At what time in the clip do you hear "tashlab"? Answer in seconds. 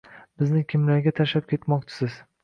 1.19-1.45